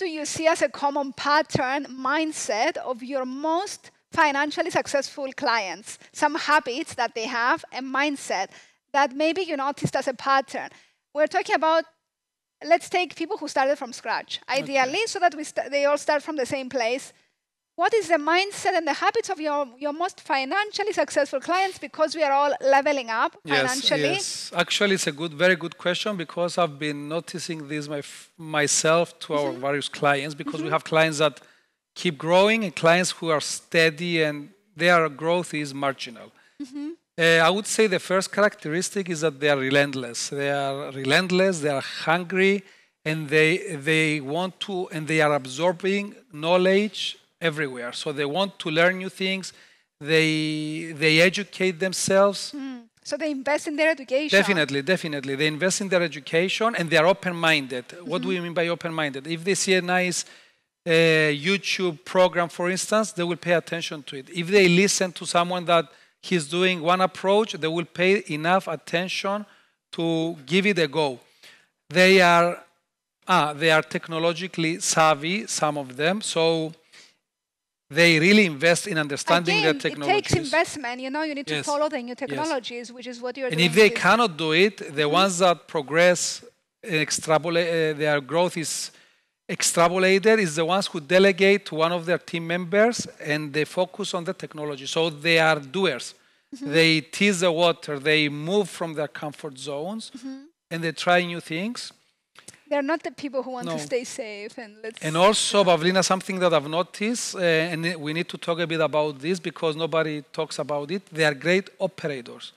do 0.00 0.06
you 0.08 0.24
see 0.24 0.46
as 0.46 0.62
a 0.62 0.68
common 0.68 1.12
pattern 1.12 1.84
mindset 1.84 2.78
of 2.78 3.02
your 3.02 3.26
most 3.26 3.90
financially 4.10 4.70
successful 4.70 5.28
clients? 5.36 5.98
Some 6.12 6.34
habits 6.36 6.94
that 6.94 7.14
they 7.14 7.26
have, 7.26 7.62
a 7.70 7.82
mindset 7.82 8.48
that 8.92 9.14
maybe 9.14 9.42
you 9.42 9.56
noticed 9.58 9.94
as 9.94 10.08
a 10.08 10.14
pattern. 10.14 10.70
We're 11.14 11.26
talking 11.26 11.54
about, 11.54 11.84
let's 12.64 12.88
take 12.88 13.14
people 13.14 13.36
who 13.36 13.46
started 13.46 13.76
from 13.76 13.92
scratch, 13.92 14.40
ideally, 14.48 15.02
okay. 15.02 15.06
so 15.06 15.18
that 15.18 15.34
we 15.34 15.44
they 15.70 15.84
all 15.84 15.98
start 15.98 16.22
from 16.22 16.36
the 16.36 16.46
same 16.46 16.70
place. 16.70 17.12
What 17.82 17.94
is 17.94 18.08
the 18.08 18.22
mindset 18.34 18.74
and 18.78 18.86
the 18.86 18.92
habits 18.92 19.30
of 19.30 19.40
your, 19.40 19.66
your 19.78 19.94
most 19.94 20.20
financially 20.20 20.92
successful 20.92 21.40
clients 21.40 21.78
because 21.78 22.14
we 22.14 22.22
are 22.22 22.34
all 22.40 22.52
leveling 22.60 23.08
up 23.08 23.32
financially? 23.46 24.02
Yes, 24.02 24.50
yes. 24.52 24.60
Actually, 24.64 24.96
it's 24.96 25.06
a 25.06 25.12
good, 25.12 25.32
very 25.32 25.56
good 25.56 25.78
question 25.78 26.14
because 26.18 26.58
I've 26.58 26.78
been 26.78 27.08
noticing 27.08 27.68
this 27.68 27.88
my, 27.88 28.02
myself 28.36 29.18
to 29.20 29.28
our 29.32 29.50
mm-hmm. 29.52 29.62
various 29.62 29.88
clients 29.88 30.34
because 30.34 30.56
mm-hmm. 30.56 30.64
we 30.64 30.70
have 30.76 30.84
clients 30.84 31.18
that 31.24 31.40
keep 31.94 32.18
growing 32.18 32.64
and 32.64 32.76
clients 32.76 33.12
who 33.12 33.30
are 33.30 33.40
steady 33.40 34.22
and 34.24 34.50
their 34.76 35.08
growth 35.08 35.54
is 35.54 35.72
marginal. 35.72 36.30
Mm-hmm. 36.62 36.90
Uh, 37.18 37.22
I 37.48 37.48
would 37.48 37.66
say 37.66 37.86
the 37.86 37.98
first 37.98 38.30
characteristic 38.30 39.08
is 39.08 39.22
that 39.22 39.40
they 39.40 39.48
are 39.48 39.56
relentless. 39.56 40.28
They 40.28 40.50
are 40.50 40.92
relentless, 40.92 41.60
they 41.60 41.70
are 41.70 41.86
hungry, 42.10 42.62
and 43.06 43.30
they, 43.30 43.76
they 43.76 44.20
want 44.20 44.60
to, 44.66 44.86
and 44.92 45.08
they 45.08 45.22
are 45.22 45.34
absorbing 45.34 46.14
knowledge 46.30 47.16
everywhere. 47.40 47.92
So 47.92 48.12
they 48.12 48.24
want 48.24 48.58
to 48.58 48.70
learn 48.70 48.98
new 48.98 49.08
things, 49.08 49.52
they, 50.00 50.92
they 50.92 51.20
educate 51.20 51.78
themselves. 51.78 52.52
Mm. 52.56 52.82
So 53.02 53.16
they 53.16 53.30
invest 53.30 53.66
in 53.66 53.76
their 53.76 53.90
education. 53.90 54.38
Definitely, 54.38 54.82
definitely. 54.82 55.34
They 55.34 55.46
invest 55.46 55.80
in 55.80 55.88
their 55.88 56.02
education 56.02 56.74
and 56.76 56.88
they 56.88 56.96
are 56.96 57.06
open 57.06 57.34
minded. 57.34 57.88
Mm-hmm. 57.88 58.08
What 58.10 58.22
do 58.22 58.28
we 58.28 58.40
mean 58.40 58.54
by 58.54 58.68
open 58.68 58.92
minded? 58.92 59.26
If 59.26 59.42
they 59.42 59.54
see 59.54 59.74
a 59.74 59.82
nice 59.82 60.24
uh, 60.86 60.90
YouTube 60.90 62.04
program, 62.04 62.48
for 62.48 62.70
instance, 62.70 63.12
they 63.12 63.22
will 63.22 63.36
pay 63.36 63.54
attention 63.54 64.02
to 64.04 64.16
it. 64.16 64.30
If 64.30 64.48
they 64.48 64.68
listen 64.68 65.12
to 65.12 65.26
someone 65.26 65.64
that 65.66 65.86
he's 66.22 66.46
doing 66.46 66.82
one 66.82 67.00
approach, 67.00 67.54
they 67.54 67.68
will 67.68 67.86
pay 67.86 68.22
enough 68.28 68.68
attention 68.68 69.46
to 69.92 70.36
give 70.46 70.66
it 70.66 70.78
a 70.78 70.86
go. 70.86 71.18
They 71.88 72.20
are, 72.20 72.62
ah, 73.26 73.52
they 73.52 73.70
are 73.70 73.82
technologically 73.82 74.78
savvy, 74.80 75.46
some 75.46 75.76
of 75.76 75.96
them, 75.96 76.20
so 76.20 76.72
they 77.90 78.18
really 78.20 78.46
invest 78.46 78.86
in 78.86 78.96
understanding 78.98 79.58
Again, 79.58 79.74
the 79.74 79.80
technologies. 79.80 80.16
It 80.16 80.22
takes 80.22 80.32
investment, 80.34 81.00
you 81.00 81.10
know, 81.10 81.22
you 81.22 81.34
need 81.34 81.46
to 81.48 81.56
yes. 81.56 81.66
follow 81.66 81.88
the 81.88 82.00
new 82.00 82.14
technologies, 82.14 82.88
yes. 82.88 82.92
which 82.92 83.08
is 83.08 83.20
what 83.20 83.36
you're 83.36 83.48
and 83.48 83.56
doing. 83.56 83.68
And 83.68 83.76
if 83.76 83.82
they 83.82 83.90
cannot 83.90 84.36
do 84.36 84.52
it, 84.52 84.78
the 84.78 84.84
mm-hmm. 84.84 85.12
ones 85.12 85.38
that 85.38 85.66
progress, 85.66 86.44
and 86.82 86.94
extrapolate, 86.94 87.68
uh, 87.68 87.98
their 87.98 88.20
growth 88.20 88.56
is 88.56 88.92
extrapolated 89.50 90.38
is 90.38 90.54
the 90.54 90.64
ones 90.64 90.86
who 90.86 91.00
delegate 91.00 91.66
to 91.66 91.74
one 91.74 91.90
of 91.90 92.06
their 92.06 92.18
team 92.18 92.46
members 92.46 93.06
and 93.18 93.52
they 93.52 93.64
focus 93.64 94.14
on 94.14 94.22
the 94.22 94.32
technology. 94.32 94.86
So 94.86 95.10
they 95.10 95.40
are 95.40 95.58
doers. 95.58 96.14
Mm-hmm. 96.54 96.72
They 96.72 97.00
tease 97.00 97.40
the 97.40 97.50
water, 97.50 97.98
they 97.98 98.28
move 98.28 98.68
from 98.68 98.94
their 98.94 99.08
comfort 99.08 99.58
zones, 99.58 100.12
mm-hmm. 100.16 100.42
and 100.70 100.84
they 100.84 100.92
try 100.92 101.24
new 101.24 101.40
things. 101.40 101.92
They're 102.70 102.82
not 102.82 103.02
the 103.02 103.10
people 103.10 103.42
who 103.42 103.50
want 103.50 103.66
no. 103.66 103.72
to 103.72 103.78
stay 103.80 104.04
safe 104.04 104.56
and 104.56 104.76
let's. 104.80 105.02
And 105.02 105.16
also, 105.16 105.64
Pavlina, 105.64 106.04
something 106.04 106.38
that 106.38 106.54
I've 106.54 106.68
noticed, 106.68 107.34
uh, 107.34 107.40
and 107.40 107.96
we 107.96 108.12
need 108.12 108.28
to 108.28 108.38
talk 108.38 108.60
a 108.60 108.66
bit 108.66 108.80
about 108.80 109.18
this 109.18 109.40
because 109.40 109.74
nobody 109.74 110.22
talks 110.32 110.56
about 110.60 110.88
it. 110.92 111.02
They 111.12 111.24
are 111.24 111.34
great 111.34 111.68
operators. 111.80 112.52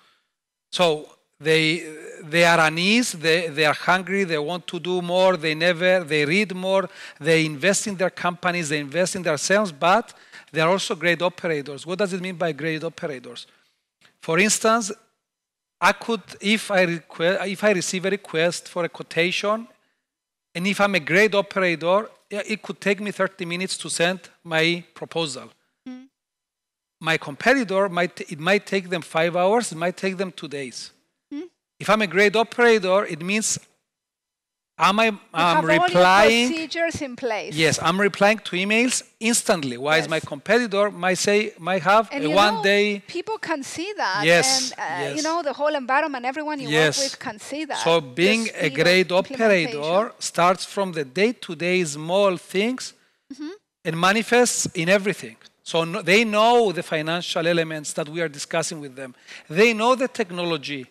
So 0.71 1.09
they, 1.39 1.83
they 2.21 2.45
are 2.45 2.59
unease, 2.67 3.13
they, 3.13 3.47
they 3.47 3.65
are 3.65 3.73
hungry, 3.73 4.23
they 4.23 4.37
want 4.37 4.67
to 4.67 4.79
do 4.79 5.01
more, 5.01 5.35
they 5.35 5.55
never, 5.55 6.03
they 6.03 6.25
read 6.25 6.53
more, 6.53 6.87
they 7.19 7.43
invest 7.43 7.87
in 7.87 7.95
their 7.95 8.11
companies, 8.11 8.69
they 8.69 8.79
invest 8.79 9.15
in 9.15 9.23
themselves, 9.23 9.71
but 9.71 10.13
they 10.51 10.61
are 10.61 10.69
also 10.69 10.93
great 10.93 11.23
operators. 11.23 11.87
What 11.87 11.97
does 11.97 12.13
it 12.13 12.21
mean 12.21 12.35
by 12.35 12.51
great 12.51 12.83
operators? 12.83 13.47
For 14.21 14.37
instance, 14.37 14.91
I 15.81 15.91
could, 15.93 16.21
if 16.39 16.69
I, 16.69 16.83
request, 16.83 17.47
if 17.47 17.63
I 17.63 17.71
receive 17.71 18.05
a 18.05 18.11
request 18.11 18.69
for 18.69 18.85
a 18.85 18.89
quotation, 18.89 19.67
and 20.55 20.67
if 20.67 20.79
I'm 20.79 20.95
a 20.95 20.99
great 20.99 21.33
operator, 21.35 22.09
it 22.29 22.61
could 22.61 22.79
take 22.79 22.99
me 22.99 23.11
30 23.11 23.45
minutes 23.45 23.77
to 23.77 23.89
send 23.89 24.19
my 24.43 24.83
proposal. 24.93 25.49
Mm. 25.87 26.07
My 27.01 27.17
competitor, 27.17 27.89
might, 27.89 28.21
it 28.21 28.39
might 28.39 28.65
take 28.65 28.89
them 28.89 29.01
five 29.01 29.35
hours, 29.35 29.71
it 29.71 29.77
might 29.77 29.97
take 29.97 30.17
them 30.17 30.31
two 30.31 30.47
days. 30.47 30.91
If 31.83 31.89
I'm 31.89 32.01
a 32.01 32.07
great 32.07 32.35
operator, 32.35 33.05
it 33.05 33.21
means 33.21 33.59
am 34.77 34.99
I 34.99 35.17
I'm 35.33 35.65
replying 35.65 36.47
procedures 36.47 37.01
in 37.01 37.15
place. 37.15 37.55
Yes, 37.55 37.79
I'm 37.81 37.99
replying 37.99 38.39
to 38.39 38.55
emails 38.55 39.03
instantly. 39.19 39.77
Why 39.77 39.97
yes. 39.97 40.09
my 40.09 40.19
competitor 40.19 40.91
might 40.91 41.17
say 41.17 41.53
might 41.59 41.83
have 41.83 42.09
and 42.11 42.25
a 42.25 42.29
one 42.29 42.55
know, 42.55 42.63
day 42.63 43.03
people 43.07 43.37
can 43.37 43.63
see 43.63 43.93
that. 43.97 44.23
Yes, 44.25 44.71
and 44.71 44.79
uh, 44.79 44.83
yes. 45.03 45.17
you 45.17 45.23
know 45.23 45.43
the 45.43 45.53
whole 45.53 45.75
environment, 45.75 46.25
everyone 46.25 46.59
you 46.59 46.69
yes. 46.69 46.97
work 46.97 47.11
with 47.11 47.19
can 47.19 47.39
see 47.39 47.65
that. 47.65 47.77
So 47.77 48.01
being 48.01 48.49
a 48.55 48.69
great 48.69 49.11
operator 49.11 50.11
starts 50.19 50.65
from 50.65 50.91
the 50.91 51.05
day-to-day 51.05 51.83
small 51.83 52.37
things 52.37 52.93
mm-hmm. 53.31 53.49
and 53.85 53.99
manifests 53.99 54.65
in 54.73 54.89
everything. 54.89 55.37
So 55.63 55.85
no, 55.85 56.01
they 56.01 56.25
know 56.25 56.71
the 56.71 56.83
financial 56.83 57.47
elements 57.47 57.93
that 57.93 58.09
we 58.09 58.21
are 58.21 58.27
discussing 58.27 58.81
with 58.81 58.95
them. 58.95 59.15
They 59.49 59.73
know 59.73 59.95
the 59.95 60.07
technology 60.07 60.87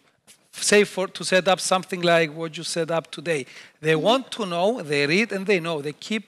say 0.52 0.84
for 0.84 1.08
to 1.08 1.24
set 1.24 1.48
up 1.48 1.60
something 1.60 2.02
like 2.02 2.32
what 2.34 2.56
you 2.56 2.62
set 2.62 2.90
up 2.90 3.10
today. 3.10 3.46
They 3.80 3.92
mm-hmm. 3.92 4.02
want 4.02 4.30
to 4.32 4.46
know, 4.46 4.82
they 4.82 5.06
read 5.06 5.32
and 5.32 5.46
they 5.46 5.60
know. 5.60 5.80
They 5.82 5.92
keep 5.92 6.24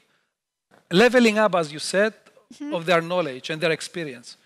leveling 0.90 1.38
up, 1.38 1.54
as 1.54 1.72
you 1.72 1.78
said, 1.78 2.14
mm-hmm. 2.54 2.74
of 2.74 2.86
their 2.86 3.00
knowledge 3.00 3.50
and 3.50 3.60
their 3.60 3.72
experience. 3.72 4.36